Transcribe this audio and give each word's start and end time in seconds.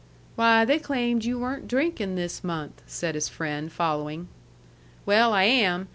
"Why, 0.35 0.65
they 0.65 0.79
claimed 0.79 1.25
you 1.25 1.37
weren't 1.37 1.67
drinkin' 1.67 2.15
this 2.15 2.43
month!" 2.43 2.81
said 2.87 3.13
his 3.13 3.29
friend, 3.29 3.71
following. 3.71 4.29
"Well, 5.05 5.31
I 5.31 5.43
am. 5.43 5.89